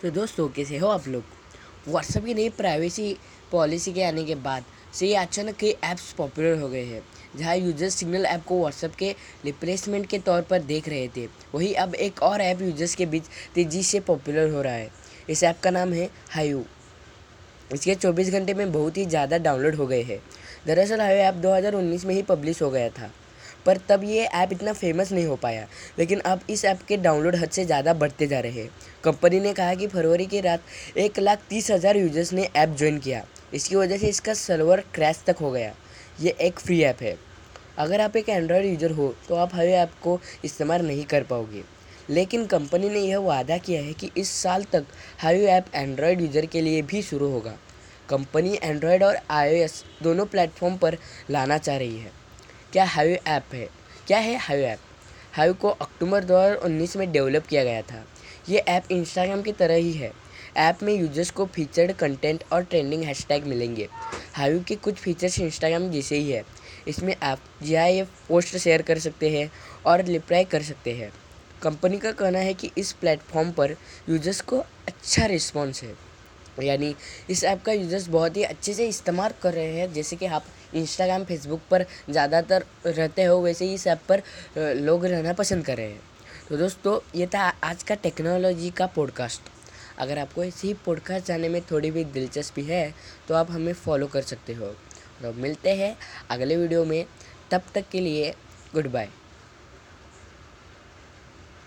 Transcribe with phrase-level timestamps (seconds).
[0.00, 1.22] तो दोस्तों, कैसे हो आप लोग?
[1.88, 3.16] व्हाट्सएप की नई प्राइवेसी
[3.52, 7.02] पॉलिसी के आने के बाद से ये अचानक कई ऐप्स पॉपुलर हो गए हैं,
[7.36, 9.10] जहाँ यूज़र्स सिग्नल ऐप को व्हाट्सएप के
[9.44, 13.24] रिप्लेसमेंट के तौर पर देख रहे थे। वही अब एक और ऐप यूज़र्स के बीच
[13.54, 14.90] तेज़ी से पॉपुलर हो रहा है।
[15.30, 16.64] इस ऐप का नाम है हायू
[17.70, 20.22] इसके 24 घंटे में बहुत ही ज़्यादा डाउनलोड हो गए हैं।
[20.66, 23.10] दरअसल हायू ऐप 2019 में ही पब्लिश हो गया था,
[23.66, 25.66] पर तब ये ऐप इतना फ़ेमस नहीं हो पाया,
[25.98, 28.70] लेकिन अब इस ऐप के डाउनलोड हद से ज़्यादा बढ़ते जा रहे हैं।
[29.04, 30.62] कंपनी ने कहा कि फरवरी की रात
[30.98, 33.22] एक लाख तीस हज़ार यूज़र्स ने ऐप ज्वाइन किया।
[33.54, 35.72] इसकी वजह से इसका सर्वर क्रैश तक हो गया।
[36.20, 37.16] ये एक फ्री ऐप है।
[37.78, 41.62] अगर आप एक एंड्रॉयड यूज़र हो तो आप हवे ऐप को इस्तेमाल नहीं कर पाओगे।
[42.10, 44.86] लेकिन कंपनी ने यह वादा किया है कि इस साल तक
[45.18, 47.54] हाई ऐप एंड्रॉयड यूज़र के लिए भी शुरू होगा।
[48.08, 50.96] कंपनी एंड्रॉयड और आईओएस दोनों प्लेटफॉर्म पर
[51.30, 52.12] लाना चाह रही है।
[52.72, 53.68] क्या हाई ऐप है?
[54.06, 54.78] क्या है हाई ऐप?
[55.38, 58.04] हाई को अक्टूबर 2019 में डेवलप किया गया था।
[58.48, 60.10] ये ऐप इंस्टाग्राम की तरह ही है।
[60.56, 63.88] ऐप में यूज़र्स को फीचर्ड कंटेंट और ट्रेंडिंग हैशटैग मिलेंगे।
[64.34, 66.42] हाई के कुछ फीचर्स इंस्टाग्राम जैसे ही है।
[66.88, 69.50] इसमें आप G I F post share कर सकते हैं
[69.86, 71.12] और रिप्लाई कर सकते हैं।
[71.62, 73.76] कंपनी का कहना है कि इस प्लेटफॉर्म पर
[74.08, 76.07] यूज़र्स को अच्छा रिस्पॉन्स है।
[76.62, 76.94] यानी
[77.30, 80.44] इस ऐप का यूज़र्स बहुत ही अच्छे से इस्तेमाल कर रहे हैं। जैसे कि आप
[80.74, 84.22] इंस्टाग्राम फेसबुक पर ज़्यादातर रहते हो, वैसे ही इस ऐप पर
[84.76, 86.00] लोग रहना पसंद कर रहे हैं।
[86.48, 89.50] तो दोस्तों, ये था आज का टेक्नोलॉजी का पॉडकास्ट
[89.98, 92.94] अगर आपको ऐसे ही पॉडकास्ट जाने में थोड़ी भी दिलचस्पी है
[93.28, 94.66] तो आप हमें फॉलो कर सकते हो।
[95.22, 95.96] तो मिलते हैं
[96.30, 97.04] अगले वीडियो में।
[97.50, 98.30] तब तक के लिए
[98.74, 99.08] गुड बाय